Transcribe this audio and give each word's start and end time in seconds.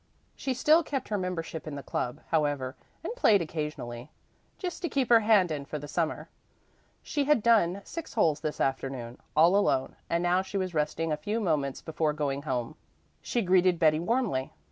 She 0.35 0.55
still 0.55 0.81
kept 0.81 1.09
her 1.09 1.17
membership 1.19 1.67
in 1.67 1.75
the 1.75 1.83
club, 1.83 2.21
however, 2.29 2.75
and 3.03 3.13
played 3.15 3.39
occasionally, 3.39 4.09
"just 4.57 4.81
to 4.81 4.89
keep 4.89 5.09
her 5.09 5.19
hand 5.19 5.51
in 5.51 5.63
for 5.63 5.77
the 5.77 5.87
summer." 5.87 6.27
She 7.03 7.25
had 7.25 7.43
done 7.43 7.83
six 7.85 8.15
holes 8.15 8.39
this 8.39 8.59
afternoon, 8.59 9.19
all 9.37 9.55
alone, 9.55 9.95
and 10.09 10.23
now 10.23 10.41
she 10.41 10.57
was 10.57 10.73
resting 10.73 11.11
a 11.11 11.17
few 11.17 11.39
moments 11.39 11.83
before 11.83 12.13
going 12.13 12.41
home. 12.41 12.73
She 13.21 13.43
greeted 13.43 13.77
Betty 13.77 13.99
warmly. 13.99 14.51